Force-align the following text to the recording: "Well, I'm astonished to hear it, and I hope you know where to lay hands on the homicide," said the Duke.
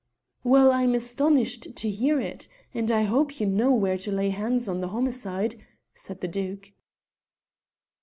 "Well, 0.43 0.71
I'm 0.71 0.95
astonished 0.95 1.75
to 1.75 1.89
hear 1.91 2.19
it, 2.19 2.47
and 2.73 2.89
I 2.89 3.03
hope 3.03 3.39
you 3.39 3.45
know 3.45 3.71
where 3.71 3.99
to 3.99 4.11
lay 4.11 4.31
hands 4.31 4.67
on 4.67 4.81
the 4.81 4.87
homicide," 4.87 5.63
said 5.93 6.21
the 6.21 6.27
Duke. 6.27 6.71